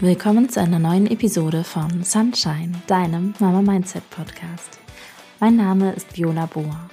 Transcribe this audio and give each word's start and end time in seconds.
Willkommen 0.00 0.50
zu 0.50 0.60
einer 0.60 0.78
neuen 0.78 1.06
Episode 1.06 1.64
von 1.64 2.04
Sunshine, 2.04 2.72
deinem 2.86 3.32
Mama 3.38 3.62
Mindset 3.62 4.02
Podcast. 4.10 4.78
Mein 5.40 5.56
Name 5.56 5.94
ist 5.94 6.14
Viola 6.14 6.44
Bohr. 6.44 6.90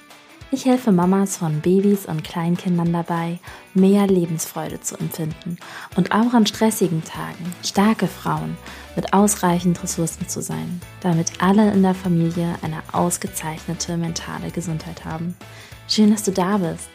Ich 0.50 0.64
helfe 0.64 0.90
Mamas 0.90 1.36
von 1.36 1.60
Babys 1.60 2.06
und 2.06 2.24
Kleinkindern 2.24 2.94
dabei, 2.94 3.40
mehr 3.74 4.06
Lebensfreude 4.06 4.80
zu 4.80 4.96
empfinden 4.96 5.58
und 5.96 6.12
auch 6.12 6.32
an 6.32 6.46
stressigen 6.46 7.04
Tagen 7.04 7.52
starke 7.62 8.06
Frauen 8.06 8.56
mit 8.96 9.12
ausreichend 9.12 9.82
Ressourcen 9.82 10.26
zu 10.26 10.40
sein, 10.40 10.80
damit 11.02 11.42
alle 11.42 11.72
in 11.74 11.82
der 11.82 11.94
Familie 11.94 12.54
eine 12.62 12.82
ausgezeichnete 12.92 13.98
mentale 13.98 14.50
Gesundheit 14.50 15.04
haben. 15.04 15.36
Schön, 15.88 16.10
dass 16.10 16.22
du 16.22 16.32
da 16.32 16.56
bist. 16.56 16.88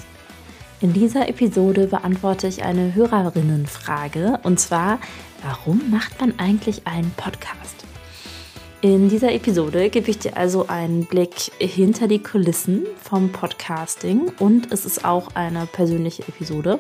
In 0.82 0.94
dieser 0.94 1.28
Episode 1.28 1.88
beantworte 1.88 2.48
ich 2.48 2.64
eine 2.64 2.96
Hörerinnenfrage 2.96 4.40
und 4.44 4.62
zwar, 4.62 5.00
warum 5.44 5.92
macht 5.92 6.22
man 6.22 6.40
eigentlich 6.40 6.88
einen 6.88 7.12
Podcast? 7.18 7.84
In 8.80 9.10
dieser 9.10 9.34
Episode 9.34 9.90
gebe 9.90 10.10
ich 10.10 10.20
dir 10.20 10.38
also 10.38 10.68
einen 10.70 11.04
Blick 11.04 11.52
hinter 11.60 12.08
die 12.08 12.24
Kulissen 12.24 12.86
vom 13.04 13.30
Podcasting 13.30 14.32
und 14.40 14.72
es 14.72 14.86
ist 14.86 15.04
auch 15.04 15.36
eine 15.36 15.66
persönliche 15.66 16.24
Episode. 16.24 16.80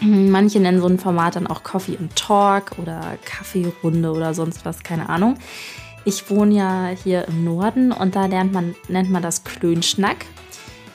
Manche 0.00 0.60
nennen 0.60 0.80
so 0.80 0.86
ein 0.86 1.00
Format 1.00 1.34
dann 1.34 1.48
auch 1.48 1.64
Coffee 1.64 1.96
and 1.98 2.14
Talk 2.14 2.78
oder 2.78 3.18
Kaffeerunde 3.24 4.12
oder 4.12 4.32
sonst 4.32 4.64
was, 4.64 4.84
keine 4.84 5.08
Ahnung. 5.08 5.34
Ich 6.04 6.30
wohne 6.30 6.54
ja 6.54 6.90
hier 7.02 7.26
im 7.26 7.42
Norden 7.42 7.90
und 7.90 8.14
da 8.14 8.26
lernt 8.26 8.52
man, 8.52 8.76
nennt 8.86 9.10
man 9.10 9.22
das 9.22 9.42
Klönschnack. 9.42 10.24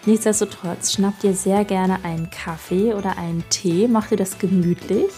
Nichtsdestotrotz 0.05 0.93
schnapp 0.93 1.19
dir 1.19 1.33
sehr 1.33 1.65
gerne 1.65 2.03
einen 2.03 2.29
Kaffee 2.29 2.93
oder 2.93 3.17
einen 3.17 3.43
Tee, 3.49 3.87
mach 3.87 4.07
dir 4.07 4.17
das 4.17 4.37
gemütlich 4.37 5.11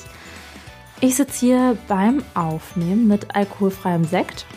ich 0.99 1.15
sitze 1.15 1.39
hier 1.45 1.77
beim 1.87 2.23
Aufnehmen 2.33 3.07
mit 3.07 3.35
alkoholfreiem 3.35 4.03
Sekt. 4.03 4.47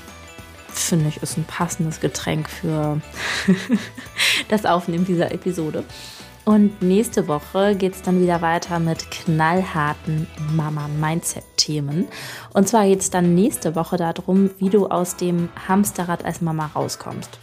Finde 0.68 1.08
ich, 1.08 1.22
ist 1.22 1.36
ein 1.36 1.44
passendes 1.44 2.00
Getränk 2.00 2.48
für 2.48 3.02
das 4.48 4.64
Aufnehmen 4.64 5.05
dieser 5.05 5.32
Episode. 5.32 5.84
Und 6.46 6.80
nächste 6.80 7.28
Woche 7.28 7.77
geht 7.77 7.94
es 7.94 8.00
dann 8.00 8.22
wieder 8.22 8.40
weiter 8.40 8.78
mit 8.78 9.10
knallharten 9.10 10.27
Mama-Mindset-Themen. 10.55 12.08
Und 12.55 12.68
zwar 12.68 12.86
geht 12.86 13.00
es 13.00 13.10
dann 13.10 13.34
nächste 13.34 13.74
Woche 13.74 13.98
darum, 13.98 14.48
wie 14.56 14.70
du 14.70 14.86
aus 14.86 15.16
dem 15.16 15.50
Hamsterrad 15.68 16.24
als 16.24 16.40
Mama 16.40 16.70
rauskommst. 16.74 17.38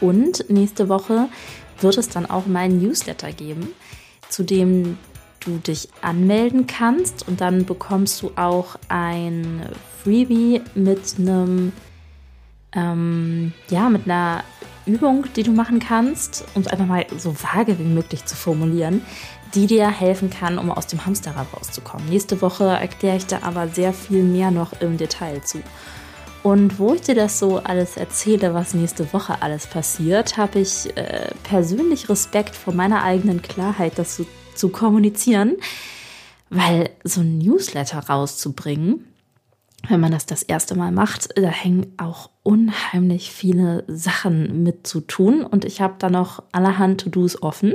Und 0.00 0.48
nächste 0.48 0.88
Woche 0.88 1.28
wird 1.80 1.98
es 1.98 2.08
dann 2.08 2.26
auch 2.26 2.46
meinen 2.46 2.80
Newsletter 2.80 3.32
geben, 3.32 3.68
zu 4.28 4.42
dem 4.42 4.98
du 5.40 5.58
dich 5.58 5.88
anmelden 6.02 6.66
kannst 6.66 7.26
und 7.26 7.40
dann 7.40 7.64
bekommst 7.64 8.22
du 8.22 8.32
auch 8.36 8.76
ein 8.88 9.62
Freebie 10.02 10.60
mit 10.74 11.18
einem, 11.18 11.72
ähm, 12.72 13.52
ja, 13.68 13.88
mit 13.88 14.04
einer 14.04 14.44
Übung, 14.86 15.26
die 15.36 15.42
du 15.42 15.52
machen 15.52 15.78
kannst, 15.78 16.44
um 16.54 16.62
es 16.62 16.68
einfach 16.68 16.86
mal 16.86 17.06
so 17.16 17.34
vage 17.34 17.78
wie 17.78 17.84
möglich 17.84 18.24
zu 18.24 18.36
formulieren, 18.36 19.02
die 19.54 19.66
dir 19.66 19.88
helfen 19.90 20.30
kann, 20.30 20.58
um 20.58 20.70
aus 20.70 20.86
dem 20.86 21.04
Hamsterrad 21.04 21.46
rauszukommen. 21.54 22.08
Nächste 22.08 22.40
Woche 22.40 22.64
erkläre 22.64 23.16
ich 23.16 23.26
da 23.26 23.40
aber 23.42 23.68
sehr 23.68 23.92
viel 23.92 24.22
mehr 24.22 24.50
noch 24.50 24.80
im 24.80 24.96
Detail 24.96 25.42
zu. 25.42 25.62
Und 26.42 26.78
wo 26.78 26.94
ich 26.94 27.02
dir 27.02 27.14
das 27.14 27.38
so 27.38 27.58
alles 27.58 27.96
erzähle, 27.96 28.54
was 28.54 28.74
nächste 28.74 29.12
Woche 29.12 29.42
alles 29.42 29.66
passiert, 29.66 30.36
habe 30.38 30.60
ich 30.60 30.96
äh, 30.96 31.30
persönlich 31.42 32.08
Respekt 32.08 32.56
vor 32.56 32.72
meiner 32.72 33.02
eigenen 33.02 33.42
Klarheit, 33.42 33.98
das 33.98 34.16
zu 34.16 34.26
zu 34.60 34.68
kommunizieren, 34.68 35.56
weil 36.50 36.90
so 37.02 37.22
ein 37.22 37.38
Newsletter 37.38 37.98
rauszubringen, 37.98 39.06
wenn 39.88 40.00
man 40.00 40.12
das 40.12 40.26
das 40.26 40.42
erste 40.42 40.76
Mal 40.76 40.92
macht, 40.92 41.30
da 41.36 41.48
hängen 41.48 41.94
auch 41.96 42.28
unheimlich 42.42 43.32
viele 43.32 43.84
Sachen 43.88 44.62
mit 44.62 44.86
zu 44.86 45.00
tun 45.00 45.42
und 45.42 45.64
ich 45.64 45.80
habe 45.80 45.94
da 45.98 46.10
noch 46.10 46.42
allerhand 46.52 47.00
To-Dos 47.00 47.42
offen. 47.42 47.74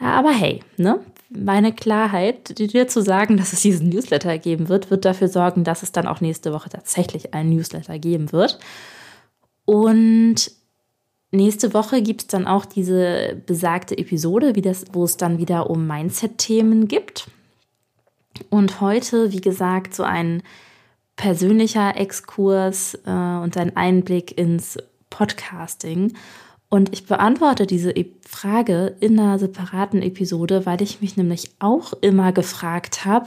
Aber 0.00 0.30
hey, 0.30 0.62
ne? 0.78 1.00
Meine 1.30 1.74
Klarheit, 1.74 2.58
dir 2.58 2.88
zu 2.88 3.02
sagen, 3.02 3.36
dass 3.36 3.52
es 3.52 3.60
diesen 3.60 3.90
Newsletter 3.90 4.38
geben 4.38 4.68
wird, 4.68 4.90
wird 4.90 5.04
dafür 5.04 5.28
sorgen, 5.28 5.62
dass 5.64 5.82
es 5.82 5.92
dann 5.92 6.06
auch 6.06 6.20
nächste 6.20 6.52
Woche 6.52 6.70
tatsächlich 6.70 7.34
einen 7.34 7.50
Newsletter 7.50 7.98
geben 7.98 8.32
wird. 8.32 8.58
Und 9.64 10.50
Nächste 11.30 11.74
Woche 11.74 12.00
gibt 12.00 12.22
es 12.22 12.26
dann 12.28 12.46
auch 12.46 12.64
diese 12.64 13.36
besagte 13.44 13.98
Episode, 13.98 14.54
das, 14.54 14.86
wo 14.92 15.04
es 15.04 15.18
dann 15.18 15.38
wieder 15.38 15.68
um 15.68 15.86
Mindset-Themen 15.86 16.88
gibt. 16.88 17.30
Und 18.48 18.80
heute, 18.80 19.30
wie 19.30 19.40
gesagt, 19.40 19.94
so 19.94 20.04
ein 20.04 20.42
persönlicher 21.16 21.96
Exkurs 21.96 22.94
äh, 23.04 23.10
und 23.10 23.58
ein 23.58 23.76
Einblick 23.76 24.38
ins 24.38 24.78
Podcasting. 25.10 26.14
Und 26.70 26.92
ich 26.92 27.06
beantworte 27.06 27.66
diese 27.66 27.90
e 27.92 28.06
Frage 28.26 28.96
in 29.00 29.18
einer 29.18 29.38
separaten 29.38 30.02
Episode, 30.02 30.66
weil 30.66 30.82
ich 30.82 31.00
mich 31.00 31.16
nämlich 31.16 31.50
auch 31.58 31.94
immer 32.02 32.32
gefragt 32.32 33.06
habe, 33.06 33.26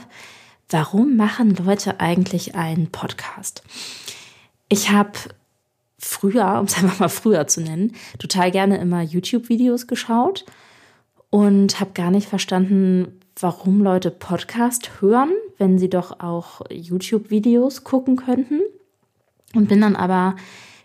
warum 0.70 1.16
machen 1.16 1.56
Leute 1.56 1.98
eigentlich 2.00 2.54
einen 2.54 2.90
Podcast? 2.90 3.62
Ich 4.68 4.90
habe 4.90 5.12
früher, 5.98 6.58
um 6.60 6.66
es 6.66 6.76
einfach 6.78 7.00
mal 7.00 7.08
früher 7.08 7.46
zu 7.46 7.62
nennen, 7.62 7.94
total 8.18 8.50
gerne 8.50 8.78
immer 8.78 9.02
YouTube-Videos 9.02 9.88
geschaut 9.88 10.44
und 11.30 11.80
habe 11.80 11.92
gar 11.94 12.10
nicht 12.10 12.28
verstanden, 12.28 13.20
warum 13.40 13.82
Leute 13.82 14.10
Podcast 14.10 15.00
hören, 15.00 15.32
wenn 15.58 15.78
sie 15.78 15.90
doch 15.90 16.20
auch 16.20 16.60
YouTube-Videos 16.70 17.82
gucken 17.82 18.16
könnten. 18.16 18.60
Und 19.54 19.68
bin 19.68 19.80
dann 19.80 19.96
aber 19.96 20.36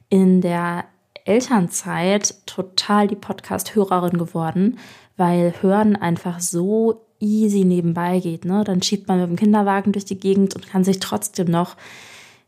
in 0.09 0.41
der 0.41 0.85
Elternzeit 1.27 2.35
total 2.45 3.07
die 3.07 3.15
Podcast-Hörerin 3.15 4.17
geworden, 4.17 4.79
weil 5.17 5.53
Hören 5.61 5.95
einfach 5.95 6.39
so 6.39 7.05
easy 7.19 7.63
nebenbei 7.63 8.19
geht. 8.19 8.45
Ne? 8.45 8.63
Dann 8.63 8.81
schiebt 8.81 9.07
man 9.07 9.19
mit 9.19 9.29
dem 9.29 9.35
Kinderwagen 9.35 9.91
durch 9.91 10.05
die 10.05 10.19
Gegend 10.19 10.55
und 10.55 10.67
kann 10.67 10.83
sich 10.83 10.99
trotzdem 10.99 11.47
noch 11.47 11.75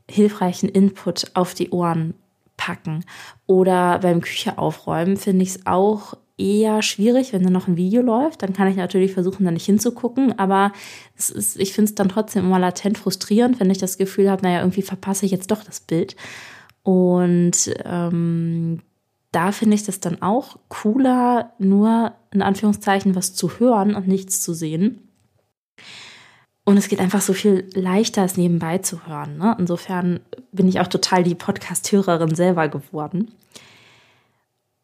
hilfreichen 0.09 0.69
Input 0.69 1.31
auf 1.33 1.53
die 1.53 1.69
Ohren 1.71 2.13
packen. 2.57 3.05
Oder 3.47 3.99
beim 3.99 4.21
Küche 4.21 4.57
aufräumen 4.57 5.17
finde 5.17 5.43
ich 5.43 5.49
es 5.49 5.65
auch 5.65 6.15
eher 6.37 6.81
schwierig, 6.81 7.33
wenn 7.33 7.43
da 7.43 7.49
noch 7.49 7.67
ein 7.67 7.77
Video 7.77 8.01
läuft. 8.01 8.41
Dann 8.41 8.53
kann 8.53 8.67
ich 8.67 8.77
natürlich 8.77 9.13
versuchen, 9.13 9.45
da 9.45 9.51
nicht 9.51 9.65
hinzugucken. 9.65 10.37
Aber 10.39 10.71
ist, 11.17 11.57
ich 11.59 11.73
finde 11.73 11.89
es 11.89 11.95
dann 11.95 12.09
trotzdem 12.09 12.45
immer 12.45 12.59
latent 12.59 12.97
frustrierend, 12.97 13.59
wenn 13.59 13.69
ich 13.69 13.77
das 13.77 13.97
Gefühl 13.97 14.29
habe, 14.29 14.43
naja, 14.43 14.59
irgendwie 14.59 14.81
verpasse 14.81 15.25
ich 15.25 15.31
jetzt 15.31 15.51
doch 15.51 15.63
das 15.63 15.81
Bild. 15.81 16.15
Und 16.83 17.73
ähm, 17.85 18.81
da 19.31 19.51
finde 19.51 19.75
ich 19.75 19.83
das 19.83 19.99
dann 19.99 20.21
auch 20.21 20.57
cooler, 20.69 21.53
nur 21.59 22.13
in 22.31 22.41
Anführungszeichen 22.41 23.15
was 23.15 23.33
zu 23.33 23.59
hören 23.59 23.95
und 23.95 24.07
nichts 24.07 24.41
zu 24.41 24.53
sehen. 24.53 25.07
Und 26.65 26.77
es 26.77 26.87
geht 26.87 26.99
einfach 26.99 27.21
so 27.21 27.33
viel 27.33 27.67
leichter, 27.73 28.23
es 28.23 28.37
nebenbei 28.37 28.77
zu 28.77 29.07
hören. 29.07 29.37
Ne? 29.37 29.55
Insofern 29.57 30.19
bin 30.51 30.67
ich 30.67 30.79
auch 30.79 30.87
total 30.87 31.23
die 31.23 31.35
Podcast-Hörerin 31.35 32.35
selber 32.35 32.67
geworden. 32.67 33.31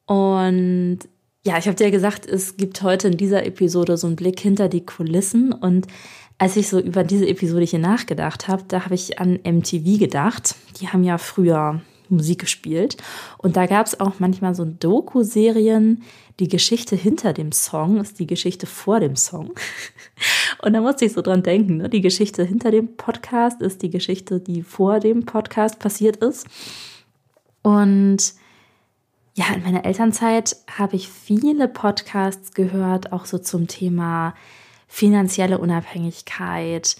Und 0.05 0.99
ja, 1.45 1.59
ich 1.59 1.67
habe 1.67 1.75
dir 1.75 1.91
gesagt, 1.91 2.25
es 2.25 2.57
gibt 2.57 2.81
heute 2.81 3.09
in 3.09 3.17
dieser 3.17 3.45
Episode 3.45 3.97
so 3.97 4.07
einen 4.07 4.15
Blick 4.15 4.39
hinter 4.39 4.67
die 4.67 4.83
Kulissen. 4.83 5.51
Und 5.51 5.85
als 6.37 6.57
ich 6.57 6.67
so 6.67 6.79
über 6.79 7.03
diese 7.03 7.27
Episode 7.27 7.65
hier 7.65 7.79
nachgedacht 7.79 8.47
habe, 8.47 8.63
da 8.67 8.85
habe 8.85 8.95
ich 8.95 9.19
an 9.19 9.39
MTV 9.43 9.99
gedacht. 9.99 10.55
Die 10.79 10.89
haben 10.89 11.03
ja 11.03 11.17
früher 11.17 11.81
Musik 12.09 12.39
gespielt. 12.39 12.97
Und 13.37 13.55
da 13.55 13.65
gab 13.65 13.87
es 13.87 13.99
auch 13.99 14.19
manchmal 14.19 14.53
so 14.53 14.65
Doku-Serien. 14.65 16.03
Die 16.39 16.49
Geschichte 16.49 16.95
hinter 16.95 17.33
dem 17.33 17.51
Song 17.51 17.99
ist 17.99 18.19
die 18.19 18.27
Geschichte 18.27 18.67
vor 18.67 18.99
dem 18.99 19.15
Song. 19.15 19.53
Und 20.61 20.73
da 20.73 20.81
musste 20.81 21.05
ich 21.05 21.13
so 21.13 21.21
dran 21.21 21.43
denken. 21.43 21.77
Ne? 21.77 21.89
Die 21.89 22.01
Geschichte 22.01 22.43
hinter 22.43 22.71
dem 22.71 22.95
Podcast 22.95 23.61
ist 23.61 23.81
die 23.81 23.89
Geschichte, 23.89 24.39
die 24.39 24.61
vor 24.61 24.99
dem 24.99 25.25
Podcast 25.25 25.79
passiert 25.79 26.17
ist. 26.17 26.47
Und 27.61 28.33
ja, 29.33 29.45
in 29.53 29.63
meiner 29.63 29.85
Elternzeit 29.85 30.57
habe 30.77 30.95
ich 30.95 31.09
viele 31.09 31.67
Podcasts 31.67 32.53
gehört, 32.53 33.11
auch 33.11 33.25
so 33.25 33.37
zum 33.37 33.67
Thema 33.67 34.33
finanzielle 34.87 35.57
Unabhängigkeit, 35.57 36.95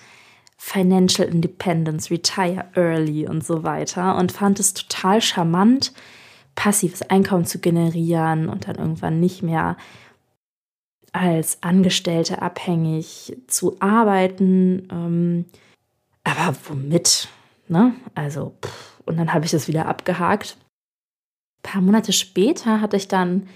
Financial 0.57 1.27
Independence, 1.27 2.09
Retire 2.09 2.65
Early 2.75 3.27
und 3.27 3.45
so 3.45 3.63
weiter 3.63 4.15
und 4.17 4.31
fand 4.31 4.59
es 4.59 4.73
total 4.73 5.21
charmant, 5.21 5.93
passives 6.55 7.01
Einkommen 7.03 7.45
zu 7.45 7.59
generieren 7.59 8.49
und 8.49 8.67
dann 8.67 8.77
irgendwann 8.77 9.19
nicht 9.19 9.43
mehr 9.43 9.77
als 11.11 11.61
Angestellte 11.61 12.41
abhängig 12.41 13.37
zu 13.47 13.77
arbeiten. 13.79 14.87
Ähm, 14.91 15.45
aber 16.23 16.55
womit? 16.67 17.29
Ne? 17.67 17.93
Also, 18.15 18.55
pff, 18.63 19.01
und 19.05 19.17
dann 19.17 19.33
habe 19.33 19.45
ich 19.45 19.51
das 19.51 19.67
wieder 19.67 19.85
abgehakt. 19.85 20.57
Ein 21.59 21.71
paar 21.71 21.81
Monate 21.81 22.11
später 22.11 22.81
hatte 22.81 22.97
ich 22.97 23.07
dann 23.07 23.47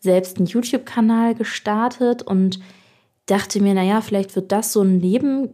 selbst 0.00 0.36
einen 0.36 0.46
YouTube-Kanal 0.46 1.34
gestartet 1.34 2.22
und 2.22 2.60
dachte 3.26 3.62
mir, 3.62 3.74
naja, 3.74 4.00
vielleicht 4.00 4.34
wird 4.36 4.52
das 4.52 4.72
so 4.72 4.82
ein 4.82 5.00
Leben 5.00 5.50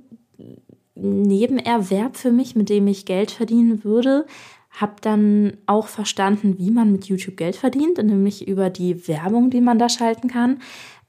Nebenerwerb 0.94 2.16
für 2.16 2.32
mich, 2.32 2.56
mit 2.56 2.68
dem 2.68 2.86
ich 2.88 3.06
Geld 3.06 3.30
verdienen 3.30 3.84
würde. 3.84 4.26
Habe 4.70 4.94
dann 5.00 5.56
auch 5.66 5.86
verstanden, 5.86 6.58
wie 6.58 6.70
man 6.70 6.92
mit 6.92 7.06
YouTube 7.06 7.36
Geld 7.36 7.56
verdient, 7.56 7.98
nämlich 7.98 8.46
über 8.48 8.68
die 8.68 9.06
Werbung, 9.08 9.50
die 9.50 9.60
man 9.60 9.78
da 9.78 9.88
schalten 9.88 10.28
kann. 10.28 10.60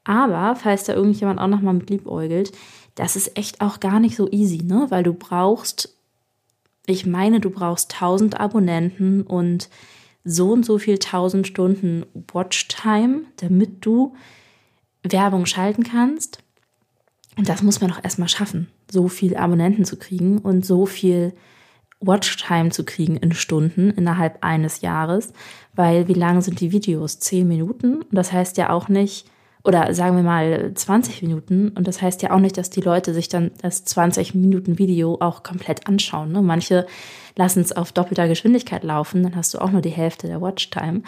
Aber 0.04 0.56
falls 0.56 0.86
da 0.86 0.94
irgendjemand 0.94 1.40
auch 1.40 1.48
nochmal 1.48 1.74
mit 1.74 1.90
liebäugelt, 1.90 2.52
das 2.96 3.16
ist 3.16 3.38
echt 3.38 3.62
auch 3.62 3.80
gar 3.80 4.00
nicht 4.00 4.16
so 4.16 4.30
easy, 4.32 4.64
ne? 4.64 4.88
Weil 4.90 5.04
du 5.04 5.14
brauchst, 5.14 5.98
ich 6.86 7.06
meine, 7.06 7.40
du 7.40 7.50
brauchst 7.50 7.94
1000 7.94 8.40
Abonnenten 8.40 9.24
und 9.24 9.70
so 10.24 10.52
und 10.52 10.66
so 10.66 10.78
viel 10.78 10.96
1000 10.96 11.48
Stunden 11.48 12.06
Watchtime, 12.32 13.24
damit 13.38 13.86
du 13.86 14.14
Werbung 15.04 15.46
schalten 15.46 15.84
kannst. 15.84 16.44
Und 17.38 17.48
das 17.48 17.64
muss 17.64 17.80
man 17.80 17.90
doch 17.90 18.04
erstmal 18.04 18.30
schaffen, 18.30 18.68
so 18.92 19.08
viel 19.08 19.38
Abonnenten 19.38 19.86
zu 19.86 19.98
kriegen 19.98 20.40
und 20.40 20.66
so 20.66 20.86
viel 20.86 21.34
Watchtime 22.02 22.70
zu 22.70 22.84
kriegen 22.86 23.18
in 23.18 23.34
Stunden 23.34 23.92
innerhalb 23.92 24.44
eines 24.44 24.82
Jahres. 24.82 25.34
Weil 25.74 26.08
wie 26.08 26.14
lang 26.14 26.42
sind 26.42 26.60
die 26.60 26.72
Videos? 26.72 27.20
Zehn 27.20 27.48
Minuten? 27.48 28.02
Und 28.02 28.14
das 28.14 28.32
heißt 28.32 28.58
ja 28.58 28.70
auch 28.70 28.90
nicht, 28.90 29.26
oder 29.64 29.94
sagen 29.94 30.16
wir 30.16 30.24
mal 30.24 30.72
20 30.74 31.22
Minuten. 31.22 31.70
Und 31.70 31.88
das 31.88 32.02
heißt 32.02 32.22
ja 32.22 32.32
auch 32.32 32.40
nicht, 32.40 32.58
dass 32.58 32.70
die 32.70 32.82
Leute 32.82 33.14
sich 33.14 33.28
dann 33.28 33.52
das 33.62 33.84
20 33.86 34.34
Minuten 34.36 34.80
Video 34.80 35.18
auch 35.20 35.44
komplett 35.44 35.88
anschauen. 35.88 36.32
Ne? 36.32 36.42
Manche 36.42 36.86
lassen 37.36 37.62
es 37.62 37.72
auf 37.72 37.92
doppelter 37.92 38.28
Geschwindigkeit 38.28 38.84
laufen, 38.84 39.24
dann 39.24 39.36
hast 39.36 39.54
du 39.54 39.60
auch 39.60 39.72
nur 39.72 39.82
die 39.82 39.90
Hälfte 39.90 40.28
der 40.28 40.42
Watchtime. 40.42 41.02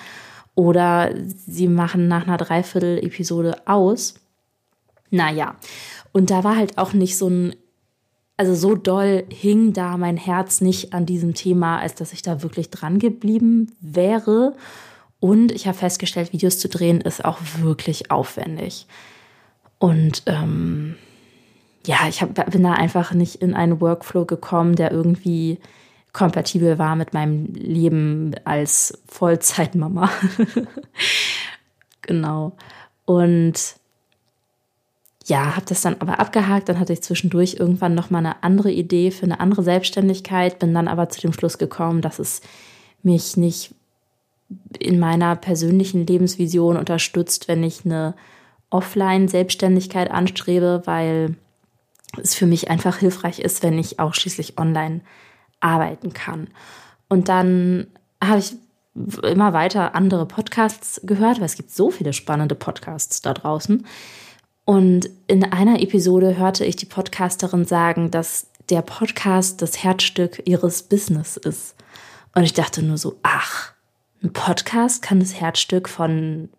Oder 0.53 1.11
sie 1.25 1.69
machen 1.69 2.09
nach 2.09 2.27
einer 2.27 2.37
Dreiviertel-Episode 2.37 3.67
aus. 3.67 4.15
Naja, 5.11 5.55
und 6.13 6.31
da 6.31 6.43
war 6.43 6.55
halt 6.55 6.77
auch 6.77 6.93
nicht 6.93 7.17
so 7.17 7.29
ein, 7.29 7.55
also 8.37 8.55
so 8.55 8.75
doll 8.75 9.25
hing 9.29 9.73
da 9.73 9.97
mein 9.97 10.17
Herz 10.17 10.61
nicht 10.61 10.93
an 10.93 11.05
diesem 11.05 11.33
Thema, 11.35 11.79
als 11.79 11.95
dass 11.95 12.13
ich 12.13 12.21
da 12.21 12.41
wirklich 12.41 12.69
dran 12.69 12.97
geblieben 12.97 13.71
wäre. 13.81 14.55
Und 15.19 15.51
ich 15.51 15.67
habe 15.67 15.77
festgestellt, 15.77 16.33
Videos 16.33 16.57
zu 16.57 16.67
drehen 16.67 17.01
ist 17.01 17.23
auch 17.23 17.37
wirklich 17.59 18.09
aufwendig. 18.09 18.87
Und 19.77 20.23
ähm, 20.25 20.95
ja, 21.85 22.07
ich 22.07 22.21
hab, 22.21 22.33
bin 22.51 22.63
da 22.63 22.73
einfach 22.73 23.13
nicht 23.13 23.35
in 23.35 23.53
einen 23.53 23.81
Workflow 23.81 24.25
gekommen, 24.25 24.75
der 24.75 24.91
irgendwie 24.91 25.59
kompatibel 26.13 26.77
war 26.77 26.95
mit 26.95 27.13
meinem 27.13 27.53
Leben 27.53 28.33
als 28.43 29.01
Vollzeitmama. 29.07 30.09
genau. 32.01 32.57
Und 33.05 33.80
ja, 35.31 35.55
habe 35.55 35.65
das 35.65 35.79
dann 35.79 35.95
aber 35.99 36.19
abgehakt. 36.19 36.67
Dann 36.67 36.77
hatte 36.77 36.91
ich 36.91 37.01
zwischendurch 37.03 37.55
irgendwann 37.57 37.95
noch 37.95 38.09
mal 38.09 38.17
eine 38.17 38.43
andere 38.43 38.69
Idee 38.69 39.11
für 39.11 39.23
eine 39.23 39.39
andere 39.39 39.63
Selbstständigkeit, 39.63 40.59
bin 40.59 40.73
dann 40.73 40.89
aber 40.89 41.07
zu 41.07 41.21
dem 41.21 41.31
Schluss 41.31 41.57
gekommen, 41.57 42.01
dass 42.01 42.19
es 42.19 42.41
mich 43.01 43.37
nicht 43.37 43.73
in 44.77 44.99
meiner 44.99 45.37
persönlichen 45.37 46.05
Lebensvision 46.05 46.75
unterstützt, 46.75 47.47
wenn 47.47 47.63
ich 47.63 47.85
eine 47.85 48.13
Offline-Selbstständigkeit 48.71 50.11
anstrebe, 50.11 50.81
weil 50.83 51.35
es 52.21 52.35
für 52.35 52.45
mich 52.45 52.69
einfach 52.69 52.97
hilfreich 52.97 53.39
ist, 53.39 53.63
wenn 53.63 53.79
ich 53.79 53.99
auch 53.99 54.13
schließlich 54.13 54.57
online 54.57 54.99
arbeiten 55.61 56.11
kann. 56.11 56.49
Und 57.07 57.29
dann 57.29 57.87
habe 58.21 58.39
ich 58.39 58.53
immer 59.23 59.53
weiter 59.53 59.95
andere 59.95 60.25
Podcasts 60.25 60.99
gehört, 61.05 61.37
weil 61.37 61.45
es 61.45 61.55
gibt 61.55 61.71
so 61.71 61.89
viele 61.89 62.11
spannende 62.11 62.55
Podcasts 62.55 63.21
da 63.21 63.33
draußen. 63.33 63.85
Und 64.65 65.09
in 65.27 65.43
einer 65.43 65.81
Episode 65.81 66.37
hörte 66.37 66.65
ich 66.65 66.75
die 66.75 66.85
Podcasterin 66.85 67.65
sagen, 67.65 68.11
dass 68.11 68.47
der 68.69 68.81
Podcast 68.81 69.61
das 69.61 69.83
Herzstück 69.83 70.41
ihres 70.45 70.83
Business 70.83 71.37
ist. 71.37 71.75
Und 72.33 72.43
ich 72.43 72.53
dachte 72.53 72.83
nur 72.83 72.97
so, 72.97 73.19
ach, 73.23 73.73
ein 74.23 74.31
Podcast 74.31 75.01
kann 75.01 75.19
das 75.19 75.39
Herzstück 75.39 75.89
von 75.89 76.49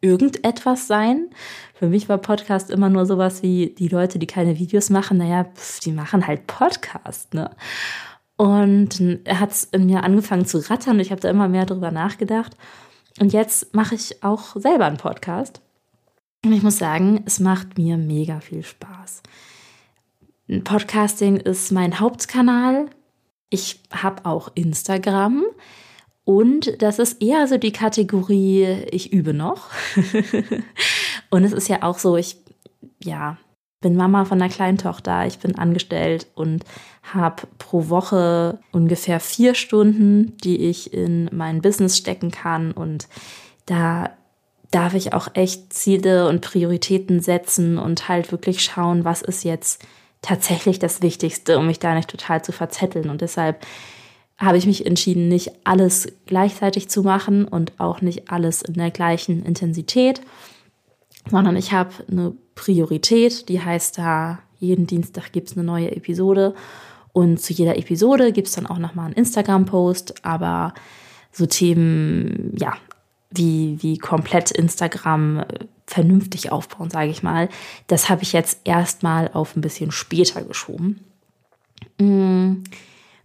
irgendetwas 0.00 0.86
sein. 0.86 1.28
Für 1.74 1.86
mich 1.86 2.08
war 2.08 2.18
Podcast 2.18 2.70
immer 2.70 2.88
nur 2.88 3.06
sowas 3.06 3.42
wie 3.42 3.74
die 3.78 3.88
Leute, 3.88 4.18
die 4.18 4.26
keine 4.26 4.58
Videos 4.58 4.90
machen, 4.90 5.18
naja, 5.18 5.44
pf, 5.44 5.80
die 5.80 5.92
machen 5.92 6.26
halt 6.26 6.46
Podcast, 6.46 7.34
ne? 7.34 7.50
Und 8.36 9.20
er 9.24 9.38
hat 9.38 9.50
es 9.50 9.64
in 9.64 9.84
mir 9.84 10.02
angefangen 10.02 10.46
zu 10.46 10.58
rattern. 10.70 10.98
Ich 10.98 11.10
habe 11.10 11.20
da 11.20 11.28
immer 11.28 11.46
mehr 11.46 11.66
drüber 11.66 11.90
nachgedacht. 11.90 12.56
Und 13.18 13.34
jetzt 13.34 13.74
mache 13.74 13.94
ich 13.94 14.24
auch 14.24 14.56
selber 14.56 14.86
einen 14.86 14.96
Podcast. 14.96 15.60
Und 16.44 16.52
ich 16.52 16.62
muss 16.62 16.78
sagen, 16.78 17.22
es 17.26 17.38
macht 17.38 17.76
mir 17.76 17.96
mega 17.98 18.40
viel 18.40 18.62
Spaß. 18.62 19.22
Podcasting 20.64 21.36
ist 21.36 21.70
mein 21.70 22.00
Hauptkanal. 22.00 22.86
Ich 23.50 23.80
habe 23.92 24.24
auch 24.24 24.50
Instagram. 24.54 25.44
Und 26.24 26.80
das 26.82 26.98
ist 26.98 27.22
eher 27.22 27.46
so 27.46 27.58
die 27.58 27.72
Kategorie, 27.72 28.84
ich 28.90 29.12
übe 29.12 29.34
noch. 29.34 29.68
und 31.30 31.44
es 31.44 31.52
ist 31.52 31.68
ja 31.68 31.82
auch 31.82 31.98
so, 31.98 32.16
ich, 32.16 32.36
ja, 33.02 33.38
bin 33.80 33.96
Mama 33.96 34.24
von 34.24 34.40
einer 34.40 34.52
kleinen 34.52 34.78
Tochter, 34.78 35.26
ich 35.26 35.38
bin 35.38 35.56
angestellt 35.56 36.26
und 36.34 36.64
habe 37.02 37.44
pro 37.58 37.88
Woche 37.88 38.58
ungefähr 38.72 39.20
vier 39.20 39.54
Stunden, 39.54 40.36
die 40.38 40.68
ich 40.68 40.92
in 40.92 41.28
mein 41.32 41.62
Business 41.62 41.96
stecken 41.96 42.30
kann. 42.30 42.72
Und 42.72 43.08
da 43.66 44.10
darf 44.70 44.94
ich 44.94 45.12
auch 45.12 45.28
echt 45.34 45.72
Ziele 45.72 46.28
und 46.28 46.42
Prioritäten 46.42 47.20
setzen 47.20 47.78
und 47.78 48.08
halt 48.08 48.30
wirklich 48.30 48.62
schauen, 48.62 49.04
was 49.04 49.22
ist 49.22 49.44
jetzt 49.44 49.84
tatsächlich 50.22 50.78
das 50.78 51.02
Wichtigste, 51.02 51.58
um 51.58 51.66
mich 51.66 51.78
da 51.78 51.94
nicht 51.94 52.10
total 52.10 52.44
zu 52.44 52.52
verzetteln. 52.52 53.10
Und 53.10 53.20
deshalb 53.20 53.66
habe 54.38 54.58
ich 54.58 54.66
mich 54.66 54.86
entschieden, 54.86 55.28
nicht 55.28 55.52
alles 55.64 56.08
gleichzeitig 56.26 56.88
zu 56.88 57.02
machen 57.02 57.46
und 57.46 57.78
auch 57.78 58.00
nicht 58.00 58.30
alles 58.30 58.62
in 58.62 58.74
der 58.74 58.90
gleichen 58.90 59.44
Intensität, 59.44 60.20
sondern 61.30 61.56
ich 61.56 61.72
habe 61.72 61.90
eine 62.10 62.32
Priorität, 62.54 63.48
die 63.48 63.60
heißt 63.60 63.98
da, 63.98 64.38
jeden 64.58 64.86
Dienstag 64.86 65.32
gibt 65.32 65.48
es 65.48 65.56
eine 65.56 65.64
neue 65.64 65.94
Episode 65.94 66.54
und 67.12 67.40
zu 67.40 67.52
jeder 67.52 67.76
Episode 67.76 68.32
gibt 68.32 68.48
es 68.48 68.54
dann 68.54 68.66
auch 68.66 68.78
nochmal 68.78 69.06
einen 69.06 69.14
Instagram-Post, 69.14 70.24
aber 70.24 70.74
so 71.32 71.46
Themen, 71.46 72.54
ja, 72.58 72.74
wie, 73.30 73.78
wie 73.80 73.98
komplett 73.98 74.50
Instagram 74.50 75.44
vernünftig 75.86 76.52
aufbauen, 76.52 76.90
sage 76.90 77.10
ich 77.10 77.22
mal, 77.22 77.48
das 77.86 78.08
habe 78.08 78.22
ich 78.22 78.32
jetzt 78.32 78.60
erstmal 78.64 79.30
auf 79.32 79.56
ein 79.56 79.60
bisschen 79.60 79.90
später 79.90 80.42
geschoben. 80.42 81.00
Mmh. 81.98 82.62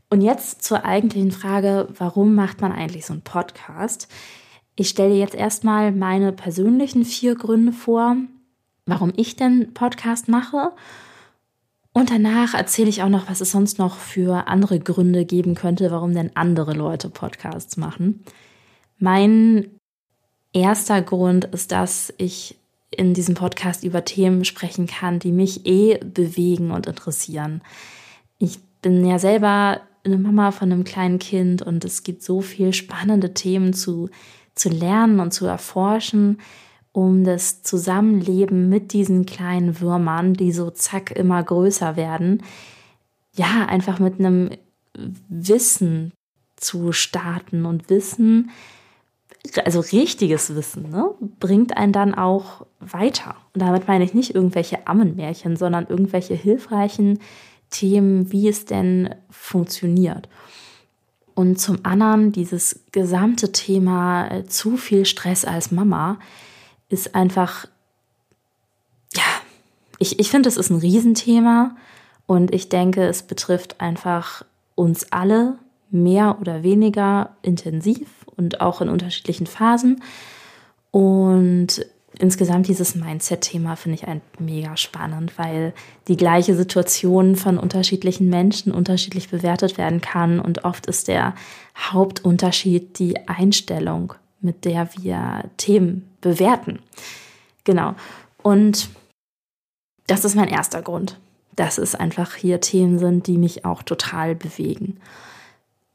Und 0.10 0.22
jetzt 0.22 0.63
zur 0.63 0.86
eigentlichen 0.86 1.32
Frage, 1.32 1.88
warum 1.98 2.36
macht 2.36 2.62
man 2.62 2.72
eigentlich 2.72 3.06
so 3.06 3.13
einen 3.13 3.24
Podcast? 3.24 4.08
Ich 4.75 4.89
stelle 4.89 5.15
jetzt 5.15 5.36
erstmal 5.36 5.91
meine 5.91 6.32
persönlichen 6.32 7.06
vier 7.06 7.36
Gründe 7.36 7.72
vor, 7.72 8.15
warum 8.86 9.13
ich 9.15 9.36
denn 9.36 9.74
Podcast 9.74 10.27
mache. 10.27 10.72
Und 11.94 12.12
danach 12.12 12.53
erzähle 12.53 12.89
ich 12.89 13.03
auch 13.03 13.10
noch, 13.10 13.30
was 13.30 13.41
es 13.41 13.51
sonst 13.51 13.80
noch 13.80 13.98
für 13.98 14.48
andere 14.48 14.80
Gründe 14.80 15.25
geben 15.25 15.56
könnte, 15.56 15.91
warum 15.91 16.13
denn 16.13 16.32
andere 16.36 16.74
Leute 16.74 17.10
Podcasts 17.10 17.77
machen. 17.77 18.24
Mein 19.00 19.70
erster 20.56 21.02
Grund 21.02 21.46
ist, 21.46 21.72
dass 21.72 22.14
ich 22.18 22.58
in 22.90 23.14
diesem 23.14 23.36
Podcast 23.36 23.84
über 23.84 24.06
Themen 24.06 24.46
sprechen 24.46 24.88
kann, 24.88 25.20
die 25.20 25.32
mich 25.32 25.66
eh 25.66 25.98
bewegen 25.98 26.72
und 26.72 26.88
interessieren. 26.88 27.62
Ich 28.40 28.60
bin 28.82 29.06
ja 29.06 29.20
selber 29.20 29.82
eine 30.06 30.18
Mama 30.18 30.52
von 30.52 30.72
einem 30.72 30.84
kleinen 30.84 31.20
Kind 31.20 31.62
und 31.62 31.84
es 31.84 32.04
gibt 32.04 32.24
so 32.24 32.42
viel 32.42 32.74
spannende 32.74 33.34
Themen 33.34 33.74
zu, 33.74 34.10
zu 34.54 34.70
lernen 34.70 35.20
und 35.20 35.32
zu 35.32 35.46
erforschen, 35.46 36.40
um 36.92 37.26
das 37.26 37.62
Zusammenleben 37.62 38.70
mit 38.70 38.94
diesen 38.94 39.26
kleinen 39.26 39.82
Würmern, 39.82 40.34
die 40.34 40.54
so 40.54 40.70
zack 40.70 41.12
immer 41.12 41.44
größer 41.44 41.98
werden, 41.98 42.44
ja, 43.34 43.66
einfach 43.66 44.00
mit 44.00 44.20
einem 44.20 44.52
Wissen 45.28 46.14
zu 46.56 46.94
starten 46.94 47.66
und 47.66 47.90
Wissen, 47.90 48.52
also 49.66 49.80
richtiges 49.80 50.56
Wissen, 50.56 50.90
ne, 50.90 51.12
bringt 51.40 51.78
einen 51.78 51.94
dann 51.94 52.14
auch 52.16 52.66
weiter. 52.80 53.36
Und 53.54 53.62
damit 53.62 53.88
meine 53.88 54.04
ich 54.04 54.14
nicht 54.14 54.36
irgendwelche 54.36 54.88
Ammenmärchen, 54.88 55.58
sondern 55.58 55.88
irgendwelche 55.88 56.34
hilfreichen 56.34 57.20
Themen, 57.70 58.32
wie 58.32 58.48
es 58.48 58.66
denn 58.66 59.14
funktioniert. 59.30 60.30
Und 61.34 61.60
zum 61.60 61.80
anderen 61.84 62.32
dieses 62.32 62.86
gesamte 62.92 63.52
Thema 63.52 64.28
äh, 64.28 64.46
zu 64.46 64.78
viel 64.78 65.06
Stress 65.06 65.44
als 65.44 65.72
Mama 65.72 66.18
ist 66.88 67.14
einfach, 67.14 67.68
ja, 69.14 69.24
ich, 70.00 70.20
ich 70.20 70.30
finde, 70.30 70.48
es 70.48 70.58
ist 70.58 70.70
ein 70.70 70.80
Riesenthema 70.80 71.75
und 72.25 72.54
ich 72.54 72.70
denke, 72.70 73.06
es 73.06 73.24
betrifft 73.24 73.82
einfach 73.82 74.46
uns 74.75 75.12
alle 75.12 75.58
mehr 75.92 76.38
oder 76.40 76.64
weniger 76.64 77.36
intensiv 77.42 78.25
und 78.38 78.62
auch 78.62 78.82
in 78.82 78.89
unterschiedlichen 78.89 79.48
Phasen. 79.48 80.01
Und 80.92 81.86
insgesamt 82.20 82.68
dieses 82.68 82.96
Mindset-Thema 82.96 83.75
finde 83.75 83.98
ich 83.98 84.08
ein 84.08 84.22
mega 84.39 84.77
spannend, 84.77 85.38
weil 85.38 85.74
die 86.08 86.18
gleiche 86.18 86.56
Situation 86.56 87.36
von 87.36 87.58
unterschiedlichen 87.58 88.30
Menschen 88.30 88.72
unterschiedlich 88.72 89.30
bewertet 89.30 89.77
werden 89.77 90.01
kann 90.01 90.39
und 90.39 90.63
oft 90.63 90.86
ist 90.86 91.08
der 91.08 91.36
Hauptunterschied 91.77 93.00
die 93.00 93.27
Einstellung, 93.27 94.13
mit 94.39 94.65
der 94.65 94.89
wir 94.96 95.46
Themen 95.58 96.10
bewerten. 96.22 96.80
Genau. 97.63 97.96
Und 98.42 98.89
das 100.08 100.24
ist 100.24 100.36
mein 100.36 100.50
erster 100.50 100.82
Grund, 100.82 101.20
dass 101.56 101.77
es 101.77 101.96
einfach 101.96 102.36
hier 102.36 102.62
Themen 102.62 103.00
sind, 103.00 103.27
die 103.27 103.38
mich 103.38 103.65
auch 103.65 103.84
total 103.84 104.36
bewegen. 104.36 105.00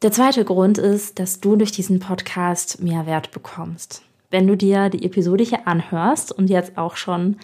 Der 0.03 0.13
zweite 0.13 0.47
Grund 0.47 0.79
ist, 0.79 1.19
dass 1.19 1.41
du 1.41 1.57
durch 1.57 1.73
diesen 1.73 2.01
Podcast 2.01 2.83
mehr 2.83 3.05
Wert 3.05 3.33
bekommst. 3.33 4.03
Wenn 4.31 4.47
du 4.47 4.57
dir 4.57 4.89
die 4.89 5.05
Episode 5.05 5.45
hier 5.45 5.69
anhörst 5.69 6.33
und 6.33 6.49
jetzt 6.49 6.79
auch 6.79 6.97
schon 6.97 7.37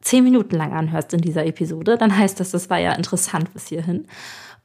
zehn 0.00 0.24
Minuten 0.24 0.56
lang 0.56 0.72
anhörst 0.72 1.12
in 1.12 1.20
dieser 1.20 1.44
Episode, 1.44 1.98
dann 1.98 2.16
heißt 2.16 2.40
das, 2.40 2.50
das 2.52 2.70
war 2.70 2.78
ja 2.78 2.92
interessant 2.92 3.52
bis 3.52 3.66
hierhin. 3.68 4.06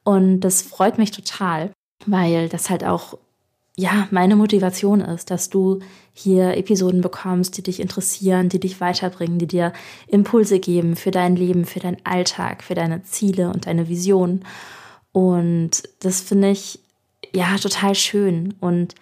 Und 0.05 0.39
das 0.41 0.61
freut 0.61 0.97
mich 0.97 1.11
total, 1.11 1.71
weil 2.05 2.47
das 2.47 2.69
halt 2.69 2.85
auch 2.85 3.17
ja, 3.77 4.07
meine 4.11 4.35
Motivation 4.35 5.01
ist, 5.01 5.31
dass 5.31 5.49
du 5.49 5.79
hier 6.13 6.55
Episoden 6.57 7.01
bekommst, 7.01 7.57
die 7.57 7.63
dich 7.63 7.79
interessieren, 7.79 8.49
die 8.49 8.59
dich 8.59 8.79
weiterbringen, 8.79 9.39
die 9.39 9.47
dir 9.47 9.73
Impulse 10.07 10.59
geben 10.59 10.95
für 10.95 11.11
dein 11.11 11.35
Leben, 11.35 11.65
für 11.65 11.79
deinen 11.79 11.97
Alltag, 12.05 12.63
für 12.63 12.75
deine 12.75 13.03
Ziele 13.03 13.49
und 13.49 13.67
deine 13.67 13.87
Vision. 13.87 14.43
Und 15.13 15.83
das 15.99 16.21
finde 16.21 16.51
ich 16.51 16.79
ja 17.33 17.57
total 17.57 17.95
schön. 17.95 18.53
Und 18.59 18.95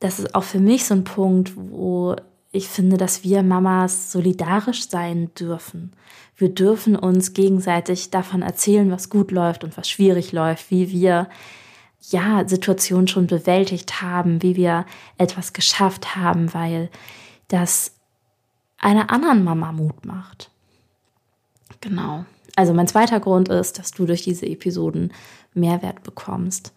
das 0.00 0.18
ist 0.18 0.34
auch 0.34 0.44
für 0.44 0.60
mich 0.60 0.84
so 0.84 0.94
ein 0.94 1.04
Punkt, 1.04 1.52
wo 1.56 2.16
ich 2.52 2.68
finde, 2.68 2.96
dass 2.96 3.22
wir 3.22 3.42
Mamas 3.42 4.10
solidarisch 4.10 4.88
sein 4.88 5.30
dürfen. 5.38 5.92
Wir 6.36 6.48
dürfen 6.48 6.96
uns 6.96 7.32
gegenseitig 7.34 8.10
davon 8.10 8.42
erzählen, 8.42 8.90
was 8.90 9.10
gut 9.10 9.30
läuft 9.30 9.62
und 9.62 9.76
was 9.76 9.88
schwierig 9.88 10.32
läuft, 10.32 10.70
wie 10.70 10.90
wir 10.90 11.28
ja, 12.08 12.48
Situationen 12.48 13.08
schon 13.08 13.26
bewältigt 13.26 14.00
haben, 14.00 14.42
wie 14.42 14.56
wir 14.56 14.86
etwas 15.18 15.52
geschafft 15.52 16.16
haben, 16.16 16.54
weil 16.54 16.88
das 17.48 17.92
einer 18.78 19.10
anderen 19.10 19.44
Mama 19.44 19.70
Mut 19.72 20.06
macht. 20.06 20.50
Genau. 21.80 22.24
Also 22.56 22.72
mein 22.72 22.88
zweiter 22.88 23.20
Grund 23.20 23.48
ist, 23.48 23.78
dass 23.78 23.90
du 23.92 24.06
durch 24.06 24.22
diese 24.22 24.46
Episoden 24.46 25.12
Mehrwert 25.54 26.02
bekommst. 26.02 26.72